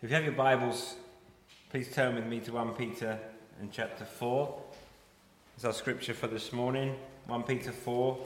[0.00, 0.94] If you have your Bibles,
[1.70, 3.18] please turn with me to 1 Peter
[3.60, 4.62] and chapter 4.
[5.56, 6.94] It's our scripture for this morning.
[7.26, 8.16] 1 Peter 4.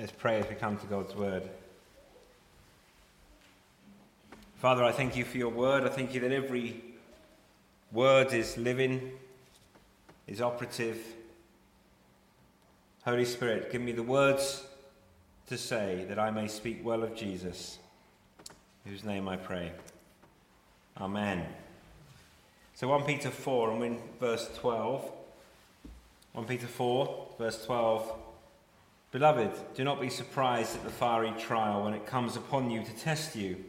[0.00, 1.48] Let's pray as we come to God's word.
[4.56, 5.84] Father, I thank you for your word.
[5.84, 6.82] I thank you that every
[7.92, 9.12] word is living,
[10.26, 11.15] is operative.
[13.06, 14.66] Holy Spirit, give me the words
[15.46, 17.78] to say that I may speak well of Jesus,
[18.84, 19.70] whose name I pray.
[21.00, 21.46] Amen.
[22.74, 25.08] So 1 Peter 4 and in verse 12.
[26.32, 28.12] 1 Peter 4, verse 12.
[29.12, 32.92] Beloved, do not be surprised at the fiery trial when it comes upon you to
[32.96, 33.64] test you,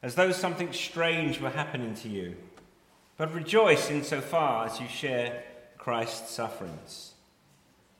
[0.00, 2.36] as though something strange were happening to you.
[3.16, 5.42] But rejoice insofar as you share
[5.76, 7.14] Christ's sufferings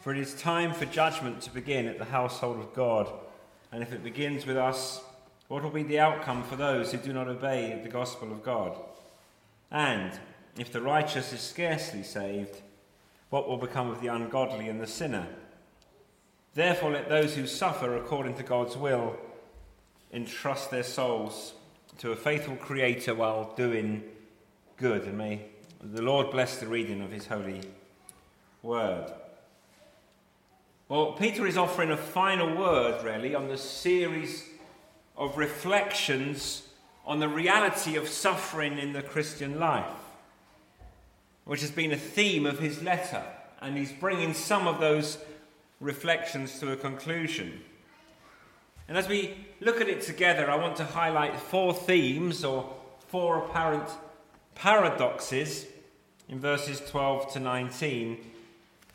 [0.00, 3.12] For it is time for judgment to begin at the household of God.
[3.72, 5.02] And if it begins with us,
[5.48, 8.78] what will be the outcome for those who do not obey the gospel of God?
[9.70, 10.18] And
[10.58, 12.62] if the righteous is scarcely saved,
[13.30, 15.26] what will become of the ungodly and the sinner?
[16.54, 19.16] Therefore, let those who suffer according to God's will
[20.12, 21.54] entrust their souls
[21.98, 24.02] to a faithful Creator while doing
[24.76, 25.02] good.
[25.04, 25.42] And may
[25.82, 27.60] the Lord bless the reading of His holy
[28.62, 29.12] word.
[30.88, 34.46] Well, Peter is offering a final word, really, on the series
[35.18, 36.62] of reflections
[37.04, 39.84] on the reality of suffering in the Christian life,
[41.44, 43.22] which has been a theme of his letter.
[43.60, 45.18] And he's bringing some of those
[45.78, 47.60] reflections to a conclusion.
[48.88, 52.74] And as we look at it together, I want to highlight four themes or
[53.08, 53.90] four apparent
[54.54, 55.66] paradoxes
[56.30, 58.30] in verses 12 to 19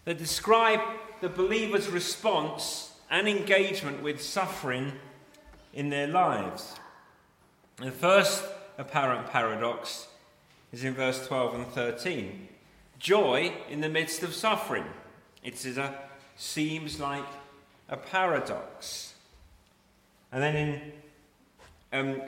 [0.06, 0.80] that describe
[1.24, 4.92] the believer's response and engagement with suffering
[5.74, 6.76] in their lives.
[7.78, 8.44] The first
[8.78, 10.08] apparent paradox
[10.74, 12.50] is in verse 12 and 13
[13.00, 14.84] joy in the midst of suffering.
[15.44, 15.98] It is a,
[16.36, 17.26] seems like
[17.88, 19.14] a paradox.
[20.30, 20.82] And then in
[21.94, 22.22] um,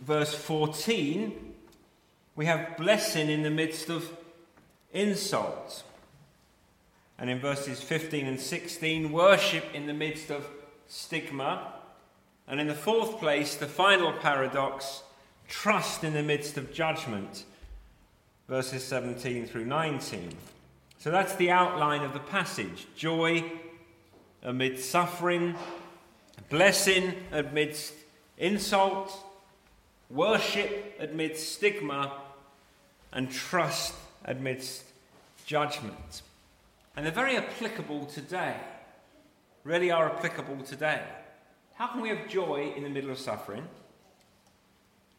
[0.00, 1.54] verse 14,
[2.34, 4.10] we have blessing in the midst of
[4.92, 5.84] insult.
[7.18, 10.46] And in verses 15 and 16, worship in the midst of
[10.88, 11.74] stigma.
[12.46, 15.02] And in the fourth place, the final paradox,
[15.48, 17.44] trust in the midst of judgment.
[18.48, 20.30] Verses 17 through 19.
[20.98, 23.44] So that's the outline of the passage joy
[24.42, 25.54] amid suffering,
[26.50, 27.94] blessing amidst
[28.36, 29.12] insult,
[30.10, 32.12] worship amidst stigma,
[33.12, 34.84] and trust amidst
[35.46, 36.22] judgment.
[36.96, 38.56] And they're very applicable today.
[39.64, 41.02] Really are applicable today.
[41.74, 43.66] How can we have joy in the middle of suffering?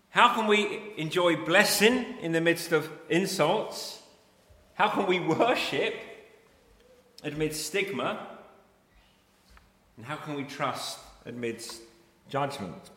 [0.09, 4.01] How can we enjoy blessing in the midst of insults?
[4.75, 5.95] How can we worship
[7.23, 8.27] amidst stigma?
[9.97, 11.81] And how can we trust amidst
[12.29, 12.91] judgment?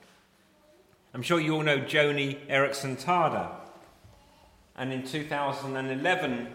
[1.15, 3.51] I'm sure you all know Joni Eareckson Tada.
[4.77, 6.49] And in 2011,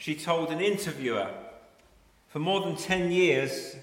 [0.00, 1.28] she told an interviewer,
[2.28, 3.76] For more than 10 years,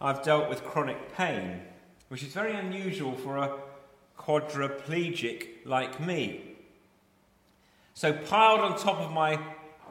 [0.00, 1.60] I've dealt with chronic pain,
[2.08, 3.56] which is very unusual for a
[4.18, 6.40] quadriplegic like me.
[7.94, 9.38] So, piled on top of my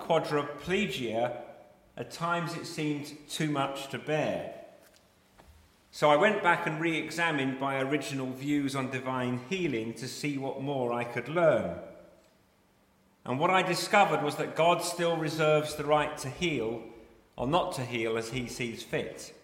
[0.01, 1.37] quadriplegia,
[1.95, 4.53] at times it seemed too much to bear.
[5.91, 10.37] So I went back and re examined my original views on divine healing to see
[10.37, 11.79] what more I could learn.
[13.29, 16.81] And what I discovered was that God still reserves the right to heal
[17.35, 19.35] or not to heal as he sees fit.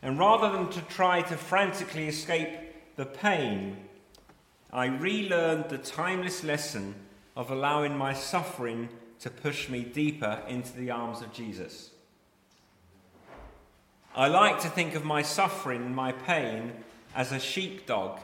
[0.00, 2.48] And rather than to try to frantically escape
[2.96, 3.76] the pain,
[4.72, 6.94] I relearned the timeless lesson
[7.36, 8.88] of allowing my suffering
[9.20, 11.90] to push me deeper into the arms of Jesus.
[14.16, 16.72] I like to think of my suffering my pain
[17.14, 18.18] as a sheepdog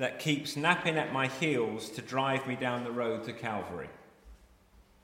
[0.00, 3.90] that keeps napping at my heels to drive me down the road to Calvary.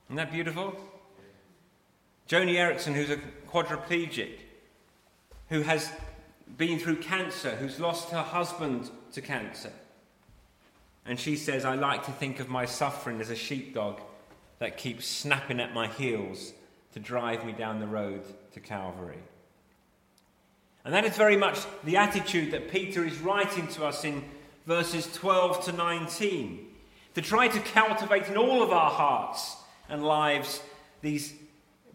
[0.07, 0.75] Isn't that beautiful?
[2.27, 4.39] Joni Eareckson, who's a quadriplegic,
[5.49, 5.91] who has
[6.57, 9.71] been through cancer, who's lost her husband to cancer.
[11.05, 14.01] And she says, I like to think of my suffering as a sheepdog
[14.57, 16.53] that keeps snapping at my heels
[16.93, 18.23] to drive me down the road
[18.53, 19.19] to Calvary.
[20.83, 24.23] And that is very much the attitude that Peter is writing to us in
[24.67, 26.67] verses 12 to 19.
[27.15, 29.55] To try to cultivate in all of our hearts
[29.89, 30.61] and lives
[31.01, 31.33] these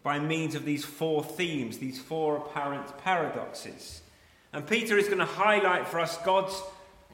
[0.01, 4.01] by means of these four themes, these four apparent paradoxes.
[4.51, 6.61] And Peter is going to highlight for us God's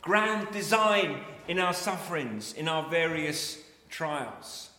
[0.02, 4.70] grand design in our sufferings, in our various trials.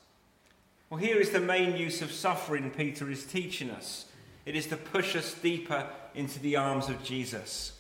[0.89, 4.07] Well, here is the main use of suffering Peter is teaching us
[4.47, 7.79] it is to push us deeper into the arms of Jesus.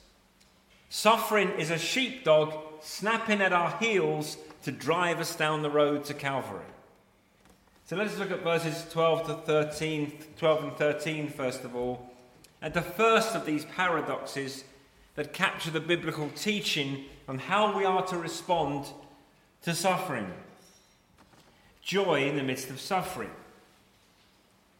[0.90, 6.14] Suffering is a sheepdog snapping at our heels to drive us down the road to
[6.14, 6.64] Calvary.
[7.86, 12.10] So let us look at verses 12 to 13, 12 and 13 first of all.
[12.62, 14.64] At the first of these paradoxes
[15.16, 18.86] that capture the biblical teaching on how we are to respond
[19.62, 20.32] to suffering.
[21.82, 23.30] Joy in the midst of suffering.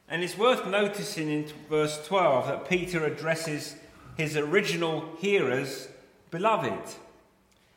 [0.09, 3.77] And it's worth noticing in verse 12 that Peter addresses
[4.17, 5.89] his original hearers,
[6.31, 6.95] beloved.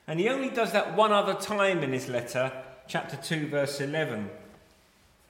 [0.07, 2.51] And he only does that one other time in his letter,
[2.87, 4.29] chapter 2, verse 11.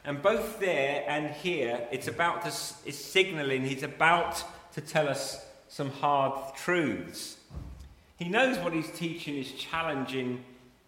[0.05, 2.47] And both there and here, it's about to,
[2.85, 4.43] it's signaling he's about
[4.73, 7.37] to tell us some hard truths.
[8.17, 10.43] He knows what he's teaching is challenging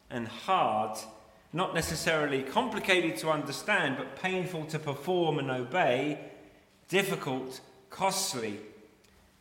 [0.10, 0.98] and hard,
[1.54, 6.20] not necessarily complicated to understand, but painful to perform and obey,
[6.90, 8.60] difficult, costly.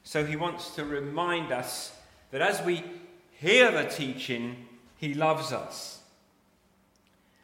[0.02, 1.96] So he wants to remind us
[2.30, 2.84] that as we
[3.44, 4.56] hear the teaching,
[4.96, 6.00] he loves us.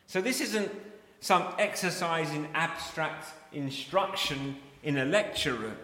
[0.07, 0.73] So this isn't
[1.21, 5.77] some exercise in abstract instruction in a lecture room.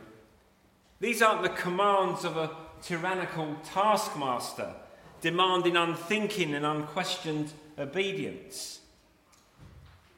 [1.01, 4.73] These aren't the commands of a tyrannical taskmaster
[5.21, 8.81] demanding unthinking and unquestioned obedience.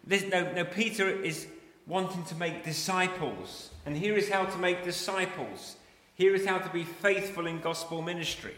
[0.07, 1.49] This, no, no, Peter is
[1.87, 5.77] wanting to make disciples, and here is how to make disciples.
[6.15, 8.55] Here is how to be faithful in gospel ministry.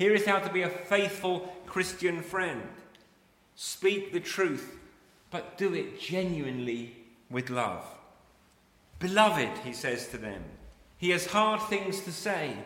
[0.00, 2.62] Here is how to be a faithful Christian friend.
[3.54, 4.78] Speak the truth
[5.30, 6.96] but do it genuinely
[7.28, 7.84] with love.
[8.98, 10.42] Beloved, he says to them,
[10.96, 12.56] he has hard things to say,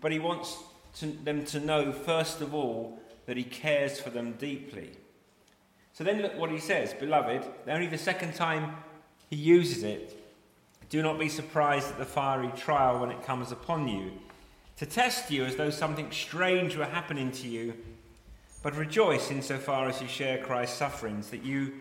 [0.00, 0.56] but he wants
[0.98, 4.90] to, them to know, first of all, that he cares for them deeply.
[5.94, 8.76] So then look what he says Beloved, only the second time
[9.28, 10.14] he uses it.
[10.90, 14.12] Do not be surprised at the fiery trial when it comes upon you,
[14.78, 17.74] to test you as though something strange were happening to you.
[18.62, 21.74] But rejoice insofar as you share Christ's sufferings, that you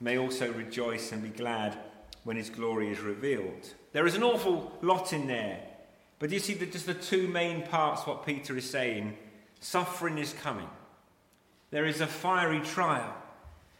[0.00, 1.78] may also rejoice and be glad
[2.24, 3.74] when his glory is revealed.
[3.92, 5.60] There is an awful lot in there.
[6.18, 9.16] But you see that just the two main parts what Peter is saying
[9.60, 10.68] suffering is coming.
[11.70, 13.14] There is a fiery trial.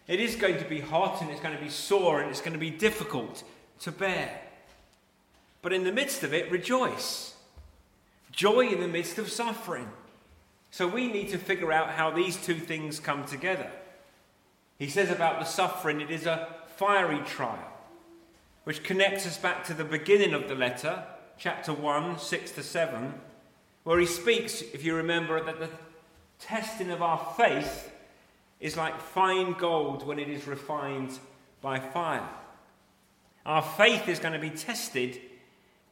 [0.06, 2.52] It is going to be hot and it's going to be sore and it's going
[2.52, 3.42] to be difficult
[3.80, 4.40] to bear.
[5.60, 7.31] But in the midst of it, rejoice.
[8.32, 9.88] Joy in the midst of suffering.
[10.70, 13.70] So we need to figure out how these two things come together.
[14.78, 17.72] He says about the suffering, it is a fiery trial,
[18.64, 21.04] which connects us back to the beginning of the letter,
[21.38, 23.14] chapter 1, 6 to 7,
[23.84, 25.68] where he speaks, if you remember, that the
[26.38, 27.92] testing of our faith
[28.58, 31.18] is like fine gold when it is refined
[31.60, 32.28] by fire.
[33.44, 35.20] Our faith is going to be tested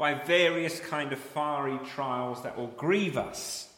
[0.00, 3.68] by various kind of fiery trials that will grieve us.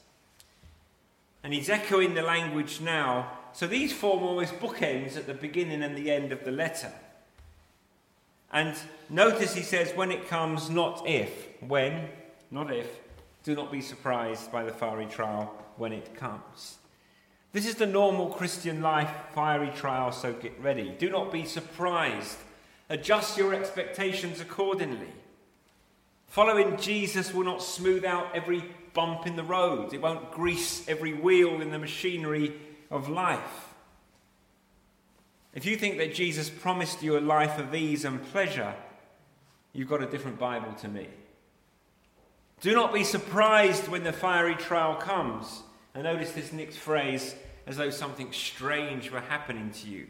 [1.43, 5.97] And he's echoing the language now so these form almost bookends at the beginning and
[5.97, 6.93] the end of the letter.
[8.53, 8.77] And
[9.11, 11.49] notice he says, when it comes, not if.
[11.61, 12.09] When,
[12.53, 12.87] not if.
[13.43, 16.79] Do not be surprised by the fiery trial when it comes.
[17.53, 20.95] This is the normal Christian life fiery trial, so get ready.
[20.99, 22.39] Do not be surprised.
[22.89, 25.13] Adjust your expectations accordingly.
[26.33, 31.13] Following Jesus will not smooth out every bump in the road, it won't grease every
[31.13, 32.55] wheel in the machinery
[32.91, 33.75] of life.
[35.53, 38.75] If you think that Jesus promised you a life of ease and pleasure,
[39.75, 41.07] you've got a different Bible to me.
[42.63, 45.63] Do not be surprised when the fiery trial comes.
[45.95, 47.35] And notice this next phrase
[47.67, 50.07] as though something strange were happening to you.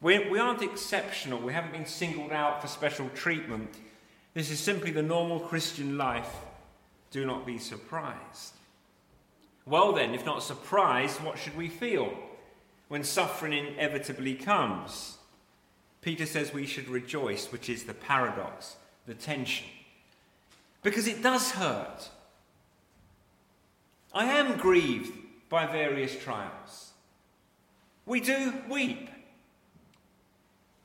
[0.00, 3.74] We, we aren't exceptional, we haven't been singled out for special treatment.
[4.36, 6.30] This is simply the normal Christian life.
[7.10, 8.52] Do not be surprised.
[9.64, 12.12] Well, then, if not surprised, what should we feel
[12.88, 15.16] when suffering inevitably comes?
[16.02, 18.76] Peter says we should rejoice, which is the paradox,
[19.06, 19.68] the tension.
[20.82, 22.10] Because it does hurt.
[24.12, 25.14] I am grieved
[25.48, 26.90] by various trials.
[28.04, 29.08] We do weep.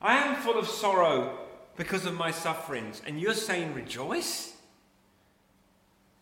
[0.00, 1.38] I am full of sorrow
[1.76, 3.02] because of my sufferings.
[3.06, 4.54] And you're saying rejoice?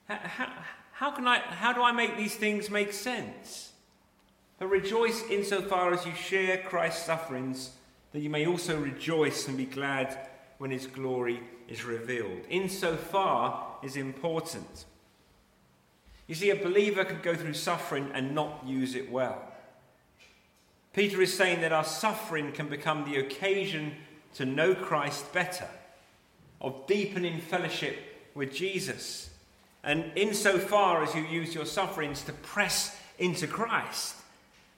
[0.09, 0.53] How,
[0.93, 3.73] how, can I, how do I make these things make sense?
[4.59, 7.71] But rejoice insofar as you share Christ's sufferings,
[8.13, 10.29] that you may also rejoice and be glad
[10.59, 12.43] when his glory is revealed.
[12.51, 14.85] Insofar is important.
[16.27, 19.43] You see, a believer can go through suffering and not use it well.
[20.93, 23.95] Peter is saying that our suffering can become the occasion
[24.35, 25.69] to know Christ better,
[26.61, 27.97] of deepening fellowship
[28.35, 29.31] with Jesus.
[29.83, 34.17] And insofar as you use your sufferings to press into Christ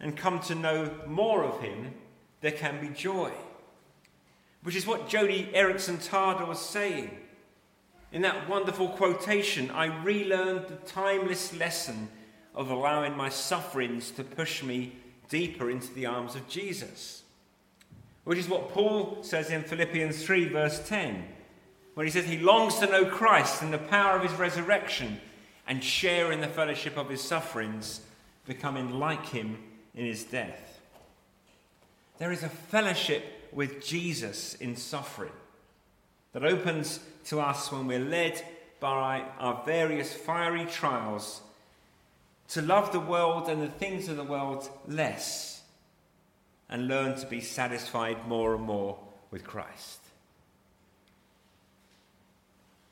[0.00, 1.94] and come to know more of Him,
[2.40, 3.30] there can be joy.
[4.62, 7.10] Which is what Jody Eareckson Tada was saying.
[8.12, 12.08] In that wonderful quotation, I relearned the timeless lesson
[12.54, 14.92] of allowing my sufferings to push me
[15.28, 17.22] deeper into the arms of Jesus.
[18.24, 21.24] Which is what Paul says in Philippians 3, verse 10,
[21.94, 25.20] where he says he longs to know Christ and the power of his resurrection
[25.66, 28.02] and share in the fellowship of his sufferings,
[28.46, 29.58] becoming like him
[29.94, 30.80] in his death.
[32.18, 35.32] There is a fellowship with Jesus in suffering
[36.32, 38.42] that opens to us when we're led
[38.80, 41.40] by our various fiery trials
[42.48, 45.51] to love the world and the things of the world less
[46.72, 48.98] and learn to be satisfied more and more
[49.30, 50.00] with Christ.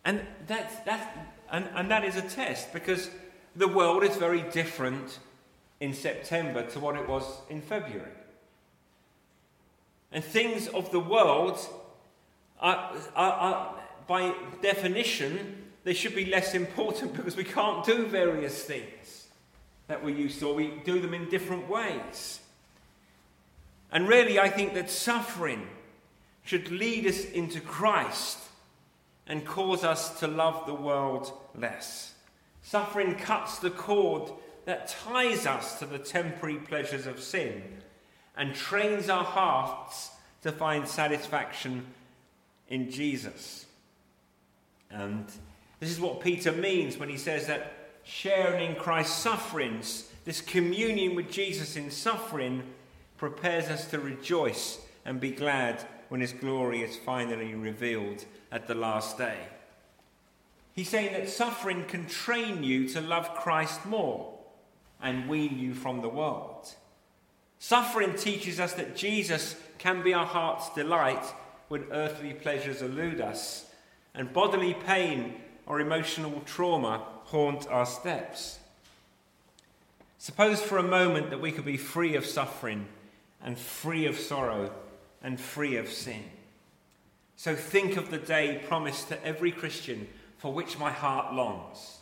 [0.05, 1.19] And, that's, that's,
[1.51, 3.11] and, and that is a test because
[3.57, 5.19] the world is very different
[5.81, 8.13] in September to what it was in February.
[10.13, 11.59] And things of the world
[12.61, 18.63] are, are, are, by definition, they should be less important because we can't do various
[18.63, 19.29] things
[19.87, 22.41] that we used to, or we do them in different ways.
[23.93, 25.67] And really, I think that suffering
[26.45, 28.39] should lead us into Christ
[29.27, 32.15] and cause us to love the world less.
[32.63, 34.31] Suffering cuts the cord
[34.65, 37.63] that ties us to the temporary pleasures of sin
[38.37, 40.11] and trains our hearts
[40.43, 41.87] to find satisfaction
[42.69, 43.67] in Jesus.
[44.91, 45.27] And
[45.79, 51.15] this is what Peter means when he says that sharing in Christ's sufferings, this communion
[51.15, 52.63] with Jesus in suffering,
[53.21, 58.75] prepares us to rejoice and be glad when his glory is finally revealed at the
[58.75, 59.37] last day.
[60.73, 64.39] He's saying that suffering can train you to love Christ more
[65.03, 66.75] and wean you from the world.
[67.59, 71.27] Suffering teaches us that Jesus can be our heart's delight
[71.69, 73.67] when earthly pleasures elude us
[74.15, 75.35] and bodily pain
[75.67, 78.61] or emotional trauma haunt our steps.
[80.17, 82.87] Suppose for a moment that we could be free of suffering
[83.43, 84.73] and free of sorrow
[85.23, 86.25] and free of sin.
[87.37, 91.99] So think of the day promised to every Christian for which my heart longs,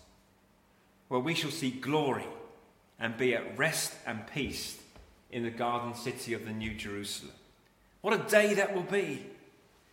[1.09, 2.27] where we shall see glory
[2.99, 4.79] and be at rest and peace
[5.31, 7.33] in the garden city of the New Jerusalem.
[8.01, 9.27] What a day that will be!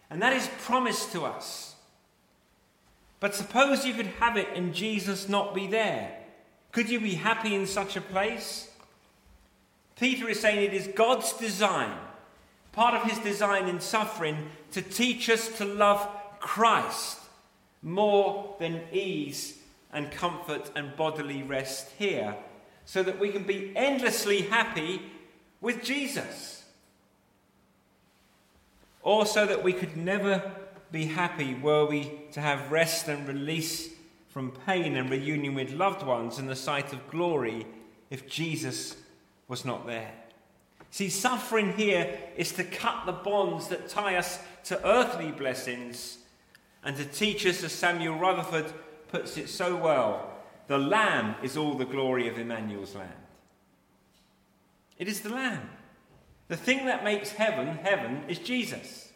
[0.10, 1.76] And that is promised to us.
[3.20, 6.16] But suppose you could have it and Jesus not be there.
[6.72, 8.70] Could you be happy in such a place?
[10.00, 11.98] Peter is saying it is God's design,
[12.72, 16.08] part of his design in suffering, to teach us to love
[16.40, 17.20] Christ
[17.82, 19.58] more than ease
[19.94, 22.36] and comfort and bodily rest here,
[22.84, 25.02] so that we can be endlessly happy
[25.62, 26.66] with Jesus.
[29.02, 30.52] Or so that we could never
[30.92, 33.90] be happy were we to have rest and release
[34.30, 37.66] from pain and reunion with loved ones in the sight of glory
[38.10, 38.98] if Jesus
[39.48, 40.12] was not there.
[40.92, 46.20] See, suffering here is to cut the bonds that tie us to earthly blessings
[46.84, 48.72] and to teach us, as Samuel Rutherford
[49.10, 50.32] puts it so well,
[50.68, 53.12] the Lamb is all the glory of Emmanuel's land.
[54.98, 55.70] It is the Lamb.
[56.48, 59.12] The thing that makes heaven heaven is Jesus.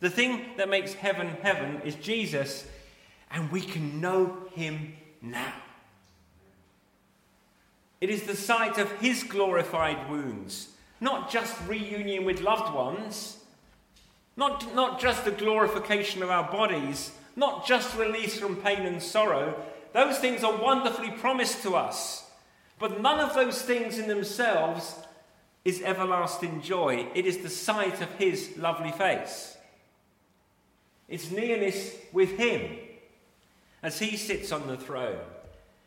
[0.00, 2.66] The thing that makes heaven heaven is Jesus,
[3.30, 5.52] and we can know him now.
[8.02, 13.38] It is the sight of his glorified wounds, not just reunion with loved ones,
[14.36, 19.54] not, not just the glorification of our bodies, not just release from pain and sorrow.
[19.92, 22.28] Those things are wonderfully promised to us.
[22.80, 24.96] But none of those things in themselves
[25.64, 27.06] is everlasting joy.
[27.14, 29.56] It is the sight of his lovely face.
[31.08, 32.78] It's nearness with him
[33.80, 35.20] as he sits on the throne.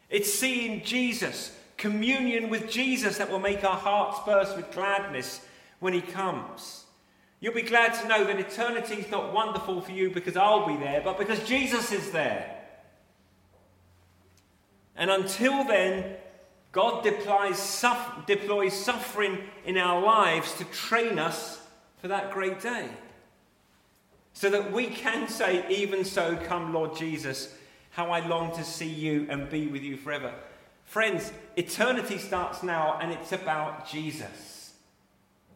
[0.09, 5.41] It's seeing Jesus, communion with Jesus that will make our hearts burst with gladness
[5.79, 6.85] when He comes.
[7.39, 10.77] You'll be glad to know that eternity is not wonderful for you because I'll be
[10.77, 12.55] there, but because Jesus is there.
[14.95, 16.15] And until then,
[16.71, 17.85] God deploys,
[18.25, 21.61] deploys suffering in our lives to train us
[21.97, 22.89] for that great day.
[24.33, 27.55] So that we can say, Even so, come, Lord Jesus,
[27.91, 30.33] how I long to see you and be with you forever.
[30.85, 34.73] Friends, eternity starts now and it's about Jesus.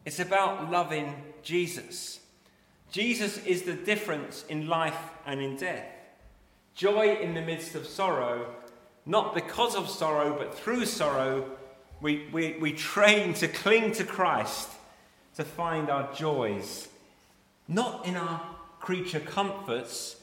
[0.04, 2.20] It's about loving Jesus.
[2.90, 5.86] Jesus is the difference in life and in death.
[6.74, 8.54] Joy in the midst of sorrow,
[9.06, 11.50] not because of sorrow, but through sorrow,
[12.00, 14.70] we, we, we train to cling to Christ
[15.36, 16.88] to find our joys,
[17.68, 18.42] not in our
[18.80, 20.16] creature comforts,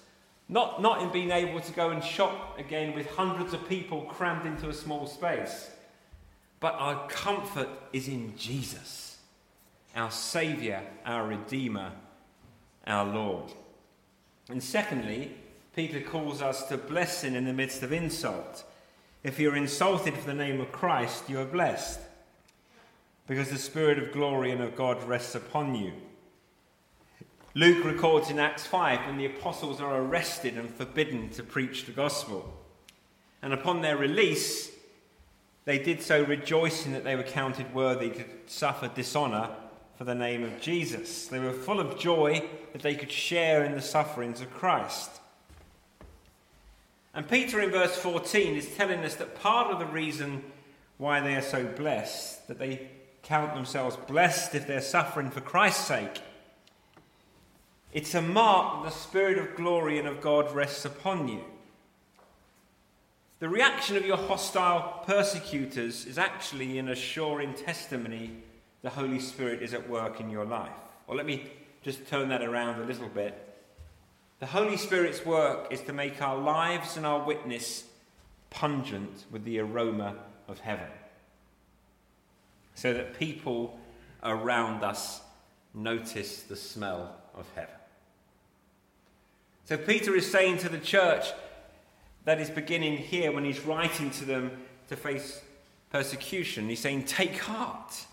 [0.49, 4.45] not, not in being able to go and shop again with hundreds of people crammed
[4.45, 5.69] into a small space,
[6.59, 9.17] but our comfort is in Jesus,
[9.95, 11.91] our Saviour, our Redeemer,
[12.85, 13.51] our Lord.
[14.49, 15.35] And secondly,
[15.75, 18.63] Peter calls us to blessing in the midst of insult.
[19.23, 21.99] If you're insulted for the name of Christ, you are blessed,
[23.27, 25.91] because the Spirit of glory and of God rests upon you.
[27.53, 31.91] Luke records in Acts 5 when the apostles are arrested and forbidden to preach the
[31.91, 32.53] gospel.
[33.41, 34.71] And upon their release,
[35.65, 39.49] they did so rejoicing that they were counted worthy to suffer dishonour
[39.97, 41.27] for the name of Jesus.
[41.27, 45.09] They were full of joy that they could share in the sufferings of Christ.
[47.13, 50.43] And Peter in verse 14 is telling us that part of the reason
[50.97, 52.89] why they are so blessed, that they
[53.23, 56.21] count themselves blessed if they're suffering for Christ's sake,
[57.93, 61.43] it's a mark that the Spirit of glory and of God rests upon you.
[63.39, 68.31] The reaction of your hostile persecutors is actually an assuring testimony
[68.81, 70.71] the Holy Spirit is at work in your life.
[71.07, 73.43] Or let me just turn that around a little bit.
[74.39, 77.85] The Holy Spirit's work is to make our lives and our witness
[78.49, 80.15] pungent with the aroma
[80.47, 80.87] of heaven,
[82.75, 83.79] so that people
[84.23, 85.21] around us
[85.73, 87.76] notice the smell of heaven.
[89.67, 91.25] So Peter is saying to the church
[92.23, 94.51] that is beginning here when he's writing to them
[94.87, 95.41] to face
[95.91, 98.05] persecution, he's saying, Take heart.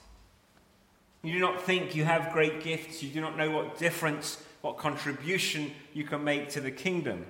[1.23, 4.79] You do not think you have great gifts, you do not know what difference, what
[4.79, 7.25] contribution you can make to the kingdom.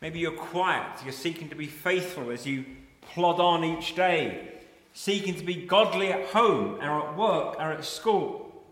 [0.00, 2.64] Maybe you're quiet, you're seeking to be faithful as you
[3.00, 4.60] plod on each day,
[4.94, 8.62] seeking to be godly at home or at work or at school.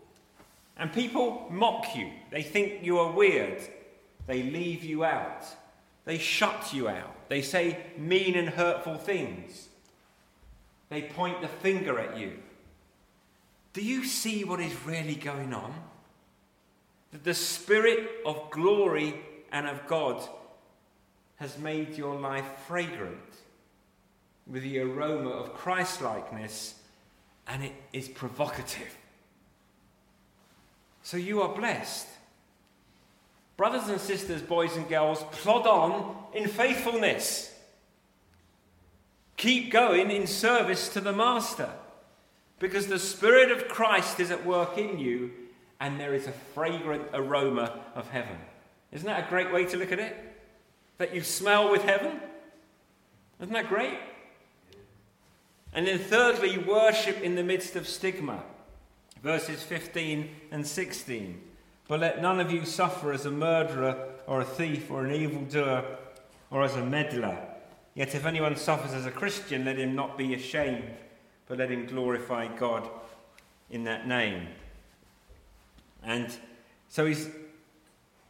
[0.77, 2.09] And people mock you.
[2.31, 3.61] They think you are weird.
[4.27, 5.45] They leave you out.
[6.05, 7.29] They shut you out.
[7.29, 9.69] They say mean and hurtful things.
[10.89, 12.39] They point the finger at you.
[13.73, 15.73] Do you see what is really going on?
[17.11, 19.15] That the Spirit of glory
[19.51, 20.27] and of God
[21.37, 23.17] has made your life fragrant
[24.45, 26.75] with the aroma of Christlikeness,
[27.47, 28.97] and it is provocative.
[31.03, 32.07] So you are blessed.
[33.57, 37.53] Brothers and sisters, boys and girls, plod on in faithfulness.
[39.35, 41.69] Keep going in service to the Master
[42.59, 45.31] because the Spirit of Christ is at work in you
[45.79, 48.37] and there is a fragrant aroma of heaven.
[48.91, 50.15] Isn't that a great way to look at it?
[50.97, 52.19] That you smell with heaven?
[53.39, 53.97] Isn't that great?
[55.73, 58.43] And then, thirdly, worship in the midst of stigma
[59.21, 61.41] verses 15 and 16.
[61.87, 65.85] But let none of you suffer as a murderer or a thief or an evildoer
[66.51, 67.37] or as a meddler.
[67.95, 70.83] Yet if anyone suffers as a Christian, let him not be ashamed,
[71.47, 72.89] but let him glorify God
[73.69, 74.47] in that name.
[76.03, 76.31] And
[76.89, 77.29] so he's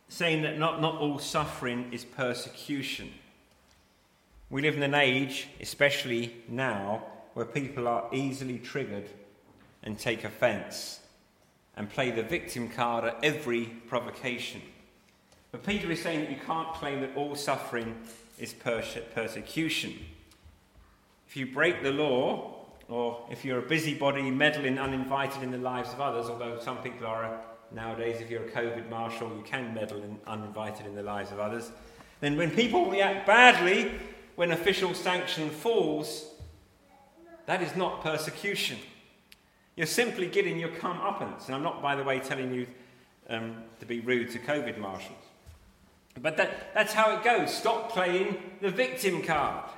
[0.08, 3.12] saying that not, not all suffering is persecution.
[4.50, 9.10] We live in an age, especially now, where people are easily triggered
[9.84, 11.02] and take offence
[11.78, 14.62] and play the victim card at every provocation.
[15.52, 17.96] But Peter is saying that you can't claim that all suffering
[18.38, 19.94] is persecution.
[21.30, 25.94] If you break the law, or if you're a busybody meddling uninvited in the lives
[25.94, 27.40] of others, although some people are
[27.72, 31.40] nowadays, if you're a COVID marshal, you can meddle in, uninvited in the lives of
[31.40, 31.72] others,
[32.22, 33.92] then when people react badly,
[34.36, 36.26] when official sanction falls,
[37.46, 38.78] that is not persecution.
[39.78, 41.46] You're simply getting your comeuppance.
[41.46, 42.68] And I'm not, by the way, telling you
[43.30, 45.14] um, to be rude to COVID marshals.
[46.22, 47.56] But that, that's how it goes.
[47.56, 49.70] Stop playing the victim card.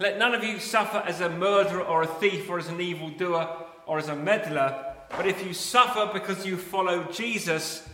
[0.00, 3.48] Let none of you suffer as a murderer or a thief or as an evildoer
[3.86, 7.88] or as a meddler, but if you suffer because you follow Jesus,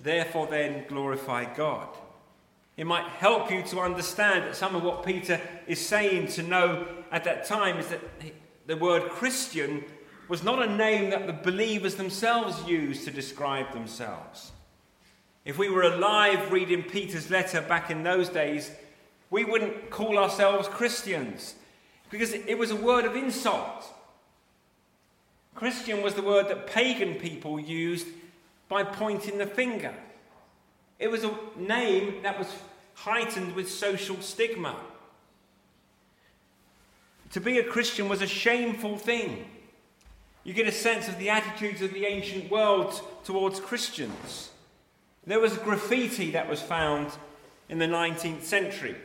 [0.00, 1.88] therefore then glorify God.
[2.76, 6.86] It might help you to understand that some of what Peter is saying to know
[7.10, 8.00] at that time is that
[8.68, 9.82] the word Christian
[10.28, 14.52] was not a name that the believers themselves used to describe themselves.
[15.46, 18.70] If we were alive reading Peter's letter back in those days,
[19.30, 21.54] we wouldn't call ourselves Christians
[22.10, 23.86] because it was a word of insult.
[25.54, 28.06] Christian was the word that pagan people used
[28.68, 29.94] by pointing the finger.
[30.98, 32.48] It was a name that was
[32.94, 34.76] heightened with social stigma.
[37.32, 39.44] To be a Christian was a shameful thing.
[40.44, 44.50] You get a sense of the attitudes of the ancient world towards Christians.
[45.26, 47.12] There was graffiti that was found
[47.68, 48.96] in the 19th century,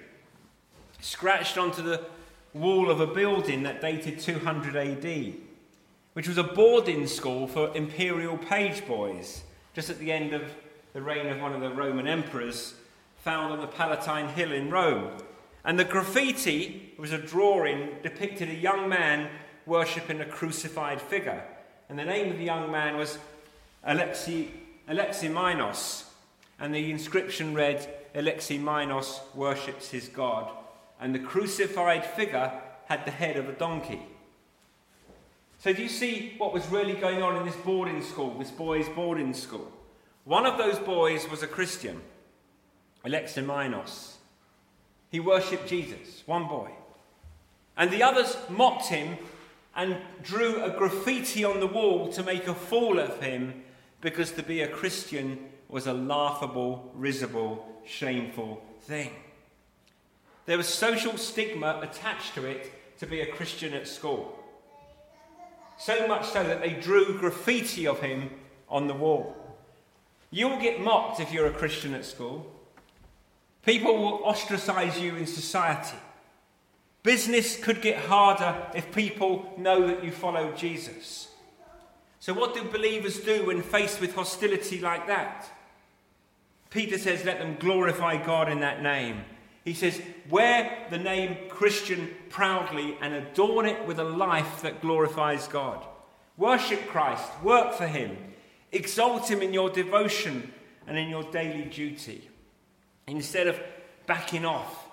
[1.02, 2.06] scratched onto the
[2.54, 5.34] wall of a building that dated 200 AD,
[6.14, 10.44] which was a boarding school for imperial page boys, just at the end of
[10.94, 12.76] the reign of one of the Roman emperors,
[13.18, 15.12] found on the Palatine Hill in Rome.
[15.66, 19.30] And the graffiti was a drawing depicted a young man
[19.66, 21.44] worshipping a crucified figure.
[21.90, 23.18] And the name of the young man was
[23.88, 24.50] Alexi,
[24.90, 26.06] Alexamenos.
[26.60, 30.52] And the inscription read, Alexamenos worships his God.
[31.00, 32.52] And the crucified figure
[32.86, 34.02] had the head of a donkey.
[35.60, 38.90] So, do you see what was really going on in this boarding school, this boys'
[38.90, 39.72] boarding school?
[40.26, 42.02] One of those boys was a Christian,
[43.06, 44.13] Alexamenos.
[45.14, 46.72] He worshipped Jesus, one boy.
[47.78, 49.20] And the others mocked him
[49.76, 53.62] and drew a graffiti on the wall to make a fool of him
[54.02, 55.38] because to be a Christian
[55.70, 59.12] was a laughable, risible, shameful thing.
[60.48, 64.36] There was social stigma attached to it to be a Christian at school.
[65.78, 68.32] So much so that they drew graffiti of him
[68.68, 69.36] on the wall.
[70.32, 72.52] You'll get mocked if you're a Christian at school.
[73.66, 75.98] People will ostracize you in society.
[77.02, 81.30] Business could get harder if people know that you follow Jesus.
[82.20, 85.50] So, what do believers do when faced with hostility like that?
[86.70, 89.26] Peter says, Let them glorify God in that name.
[89.66, 95.48] He says, Wear the name Christian proudly and adorn it with a life that glorifies
[95.48, 95.86] God.
[96.38, 98.18] Worship Christ, work for Him,
[98.72, 100.52] exalt Him in your devotion
[100.88, 102.30] and in your daily duty.
[103.08, 103.60] Instead of
[104.06, 104.84] backing off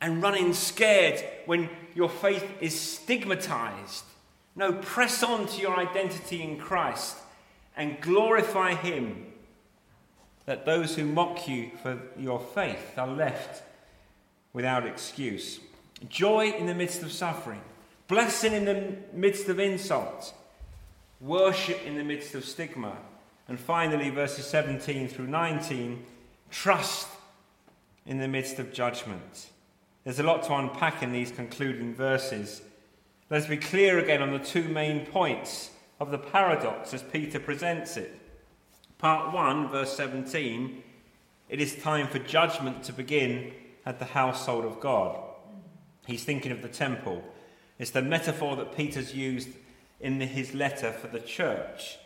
[0.00, 4.04] and running scared when your faith is stigmatized.
[4.56, 7.16] No, press on to your identity in Christ
[7.76, 9.26] and glorify Him
[10.46, 13.62] that those who mock you for your faith are left
[14.52, 15.60] without excuse.
[16.08, 17.60] Joy in the midst of suffering,
[18.08, 20.34] blessing in the midst of insult,
[21.20, 22.96] worship in the midst of stigma.
[23.48, 26.04] And finally, verses 17 through 19
[26.50, 27.08] trust
[28.06, 29.50] in the midst of judgment.
[30.04, 32.62] There's a lot to unpack in these concluding verses.
[33.28, 37.96] Let's be clear again on the two main points of the paradox as Peter presents
[37.96, 38.18] it.
[38.98, 40.82] Part 1, verse 17
[41.50, 43.52] it is time for judgment to begin
[43.84, 45.20] at the household of God.
[46.06, 47.24] He's thinking of the temple.
[47.76, 49.48] It's the metaphor that Peter's used
[49.98, 51.98] in his letter for the church.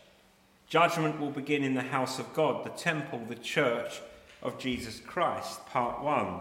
[0.67, 4.01] Judgment will begin in the house of God, the temple, the church,
[4.45, 6.41] of Jesus Christ, part 1.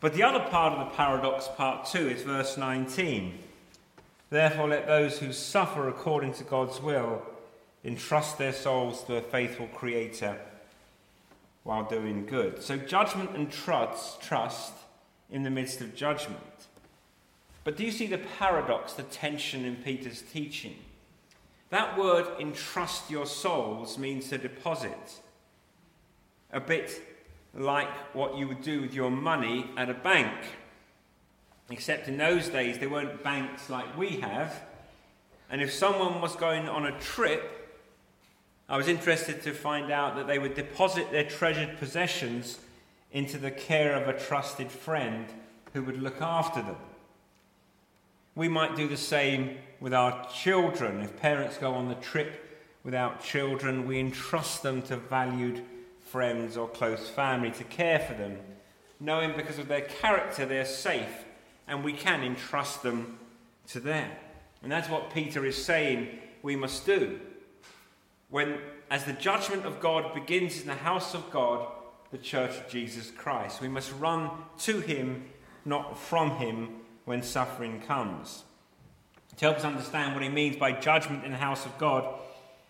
[0.00, 3.38] But the other part of the paradox, part 2, is verse 19.
[4.30, 7.22] Therefore, let those who suffer according to God's will
[7.84, 10.38] entrust their souls to a faithful Creator
[11.64, 12.62] while doing good.
[12.62, 14.72] So, judgment and trust, trust
[15.30, 16.40] in the midst of judgment.
[17.64, 20.76] But do you see the paradox, the tension in Peter's teaching?
[21.68, 25.20] That word, entrust your souls, means to deposit.
[26.52, 27.09] A bit
[27.54, 30.32] like what you would do with your money at a bank.
[31.70, 34.62] Except in those days, there weren't banks like we have.
[35.50, 37.82] And if someone was going on a trip,
[38.68, 42.58] I was interested to find out that they would deposit their treasured possessions
[43.12, 45.26] into the care of a trusted friend
[45.72, 46.76] who would look after them.
[48.36, 51.00] We might do the same with our children.
[51.00, 55.64] If parents go on the trip without children, we entrust them to valued
[56.10, 58.38] friends or close family to care for them,
[58.98, 61.24] knowing because of their character they're safe
[61.68, 63.18] and we can entrust them
[63.68, 64.10] to them.
[64.62, 66.08] And that's what Peter is saying
[66.42, 67.20] we must do.
[68.28, 68.58] When,
[68.90, 71.66] as the judgment of God begins in the house of God,
[72.10, 75.24] the church of Jesus Christ, we must run to him
[75.64, 76.70] not from him
[77.04, 78.44] when suffering comes.
[79.36, 82.04] To help us understand what he means by judgment in the house of God,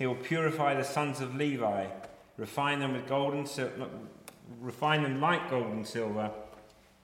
[0.00, 1.84] He will purify the sons of Levi,
[2.38, 3.86] refine them with gold and silver,
[4.58, 6.30] refine them like gold and silver.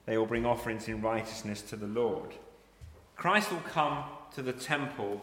[0.07, 2.33] They will bring offerings in righteousness to the Lord.
[3.15, 4.05] Christ will come
[4.35, 5.21] to the temple,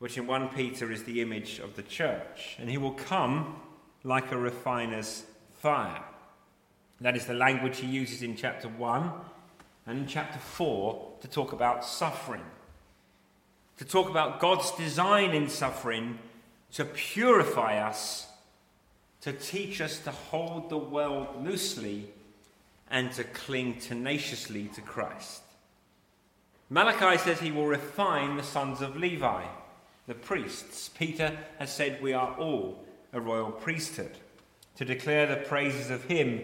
[0.00, 3.60] which in 1 Peter is the image of the church, and he will come
[4.02, 6.02] like a refiner's fire.
[7.00, 9.12] That is the language he uses in chapter 1
[9.86, 12.42] and in chapter 4 to talk about suffering.
[13.76, 16.18] To talk about God's design in suffering
[16.72, 18.26] to purify us,
[19.20, 22.10] to teach us to hold the world loosely,
[22.90, 25.42] and to cling tenaciously to Christ.
[26.70, 29.44] Malachi says he will refine the sons of Levi,
[30.06, 30.88] the priests.
[30.90, 34.12] Peter has said we are all a royal priesthood,
[34.76, 36.42] to declare the praises of him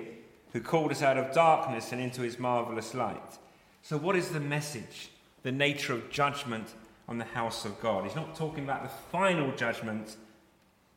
[0.53, 3.39] who called us out of darkness and into his marvelous light.
[3.83, 5.11] So, what is the message,
[5.43, 6.73] the nature of judgment
[7.09, 8.05] on the house of God?
[8.05, 10.17] He's not talking about the final judgment,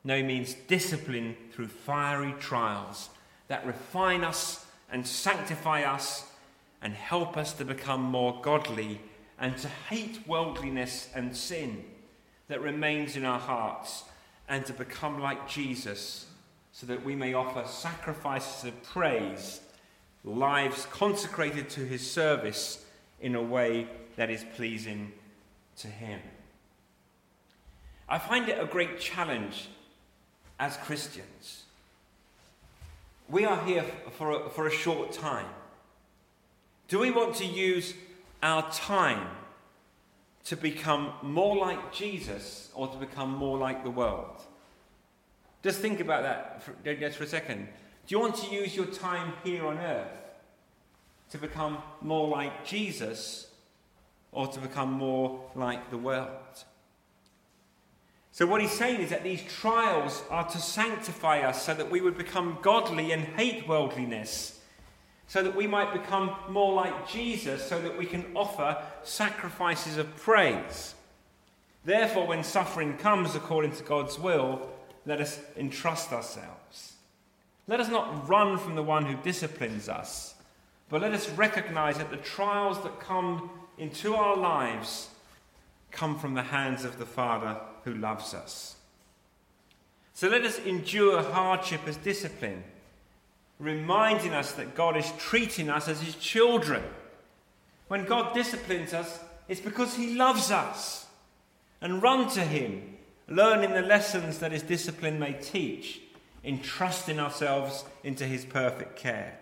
[0.04, 3.10] no means discipline through fiery trials
[3.48, 6.32] that refine us and sanctify us
[6.82, 9.02] and help us to become more godly
[9.40, 11.84] and to hate worldliness and sin
[12.48, 14.04] that remains in our hearts
[14.48, 16.28] and to become like Jesus
[16.72, 19.62] so that we may offer sacrifices of praise,
[20.24, 22.86] lives consecrated to his service
[23.20, 25.12] in a way that is pleasing
[25.78, 26.20] to him.
[28.10, 29.70] I find it a great challenge
[30.60, 31.64] as Christians.
[33.30, 33.84] We are here
[34.18, 35.48] for a, for a short time.
[36.88, 37.94] Do we want to use
[38.42, 39.28] our time
[40.46, 44.42] to become more like Jesus or to become more like the world?
[45.62, 47.68] Just think about that for, just for a second.
[48.08, 50.22] Do you want to use your time here on earth
[51.32, 53.47] to become more like Jesus
[54.38, 56.64] or to become more like the world?
[58.32, 62.02] So, what he's saying is that these trials are to sanctify us so that we
[62.02, 64.60] would become godly and hate worldliness,
[65.26, 70.16] so that we might become more like Jesus, so that we can offer sacrifices of
[70.18, 70.94] praise.
[71.84, 74.70] Therefore, when suffering comes according to God's will,
[75.08, 76.94] let us entrust ourselves.
[77.68, 80.36] Let us not run from the one who disciplines us,
[80.90, 85.10] but let us recognize that the trials that come into our lives
[85.92, 88.76] come from the hands of the Father who loves us.
[90.14, 92.64] So let us endure hardship as discipline,
[93.60, 96.84] reminding us that God is treating us as his children.
[97.88, 101.06] When God disciplines us, it's because he loves us.
[101.80, 102.98] And run to him
[103.30, 106.02] learning the lessons that his discipline may teach,
[106.44, 109.38] entrusting ourselves into his perfect care.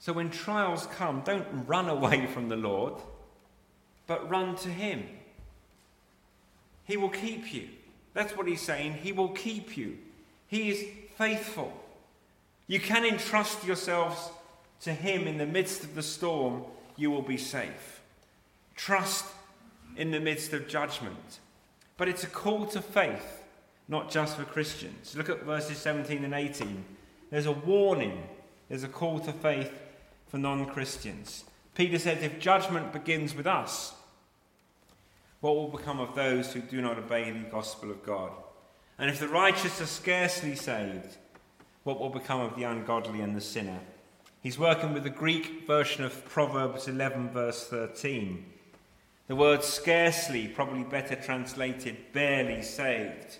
[0.00, 2.94] So when trials come, don't run away from the Lord,
[4.06, 5.04] but run to him.
[6.84, 7.68] He will keep you.
[8.14, 8.94] That's what he's saying.
[8.94, 9.98] He will keep you.
[10.48, 10.84] He is
[11.16, 11.72] faithful.
[12.66, 14.30] You can entrust yourselves
[14.82, 16.64] to him in the midst of the storm,
[16.96, 18.00] you will be safe.
[18.74, 19.26] Trust
[19.96, 21.40] in the midst of judgment.
[21.96, 23.42] But it's a call to faith,
[23.88, 25.14] not just for Christians.
[25.14, 26.84] Look at verses 17 and 18.
[27.30, 28.22] There's a warning,
[28.68, 29.70] there's a call to faith
[30.30, 31.44] for non Christians.
[31.74, 33.94] Peter says, If judgment begins with us,
[35.40, 38.30] what will become of those who do not obey the gospel of God?
[38.98, 41.16] And if the righteous are scarcely saved,
[41.84, 43.80] what will become of the ungodly and the sinner?
[44.42, 48.44] He's working with the Greek version of Proverbs 11, verse 13.
[49.26, 53.38] The word scarcely, probably better translated, barely saved.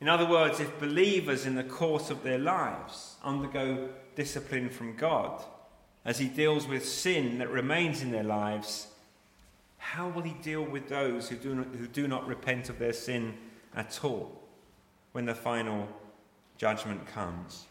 [0.00, 5.42] In other words, if believers in the course of their lives undergo discipline from God
[6.04, 8.88] as He deals with sin that remains in their lives,
[9.78, 12.92] how will He deal with those who do not, who do not repent of their
[12.92, 13.34] sin
[13.74, 14.40] at all
[15.12, 15.88] when the final
[16.58, 17.66] judgment comes?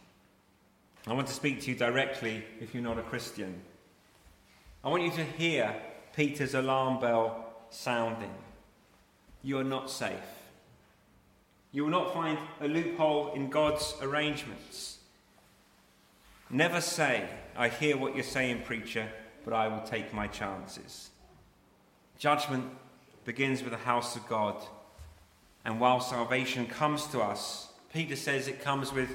[1.06, 3.62] I want to speak to you directly if you're not a Christian.
[4.84, 5.76] I want you to hear
[6.16, 8.34] Peter's alarm bell sounding.
[9.42, 10.14] You are not safe.
[11.74, 15.00] You will not find a loophole in God's arrangements.
[16.54, 19.10] Never say, I hear what you're saying, preacher,
[19.44, 21.10] but I will take my chances.
[22.20, 22.66] Judgment
[23.26, 24.64] begins with the house of God.
[25.66, 29.10] And while salvation comes to us, Peter says it comes with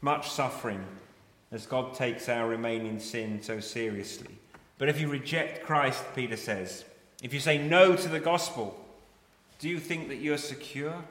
[0.00, 0.84] much suffering
[1.52, 4.34] as God takes our remaining sin so seriously.
[4.76, 6.84] But if you reject Christ, Peter says,
[7.22, 8.84] if you say no to the gospel,
[9.60, 11.04] do you think that you're secure?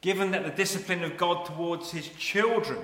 [0.00, 2.80] Given that the discipline of God towards his children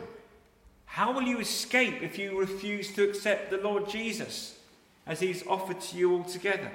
[0.87, 4.59] how will you escape if you refuse to accept the Lord Jesus
[5.07, 6.71] as he's offered to you altogether?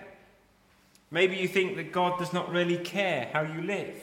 [1.12, 3.96] Maybe you think that God does not really care how you live.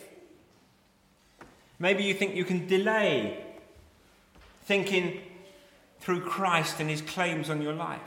[1.79, 3.45] Maybe you think you can delay
[4.65, 5.21] thinking
[6.01, 8.01] through Christ and his claims on your life.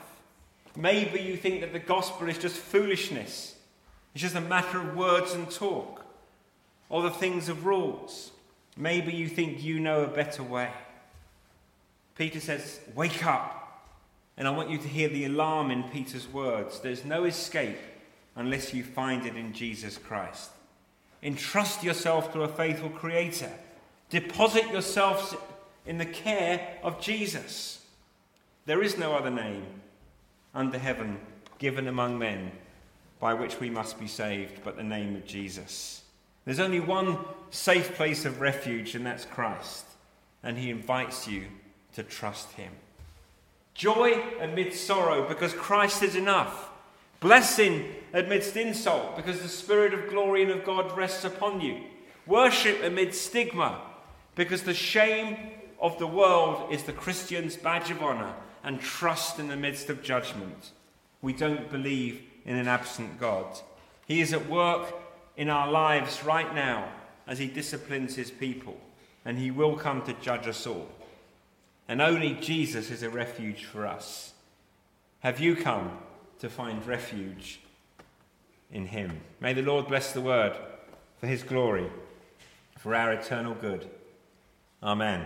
[0.75, 3.55] Maybe you think that the gospel is just foolishness.
[4.13, 6.03] It's just a matter of words and talk,
[6.89, 8.31] or the things of rules.
[8.75, 10.71] Maybe you think you know a better way.
[12.19, 13.55] Peter says, Wake up.
[14.35, 16.81] And I want you to hear the alarm in Peter's words.
[16.81, 17.79] There's no escape
[18.35, 20.51] unless you find it in Jesus Christ.
[21.23, 23.51] Entrust yourself to a faithful Creator.
[24.09, 25.33] Deposit yourselves
[25.85, 27.85] in the care of Jesus.
[28.65, 29.65] There is no other name
[30.53, 31.19] under heaven
[31.57, 32.51] given among men
[33.21, 36.01] by which we must be saved but the name of Jesus.
[36.43, 37.17] There's only one
[37.49, 39.85] safe place of refuge, and that's Christ.
[40.43, 41.45] And He invites you
[41.93, 42.71] to trust Him.
[43.73, 46.69] Joy amidst sorrow because Christ is enough.
[47.19, 51.83] Blessing amidst insult because the Spirit of glory and of God rests upon you.
[52.25, 53.81] Worship amidst stigma
[54.35, 55.37] because the shame
[55.79, 60.03] of the world is the Christian's badge of honour and trust in the midst of
[60.03, 60.71] judgment.
[61.21, 63.59] We don't believe in an absent God.
[64.05, 64.93] He is at work
[65.37, 66.89] in our lives right now
[67.27, 68.77] as He disciplines His people,
[69.23, 70.87] and He will come to judge us all
[71.89, 74.33] and only Jesus is a refuge for us.
[75.21, 75.97] Have you come
[76.37, 77.59] to find refuge
[78.71, 79.19] in him?
[79.41, 80.55] May the Lord bless the word
[81.19, 81.89] for his glory,
[82.77, 83.89] for our eternal good.
[84.83, 85.25] Amen.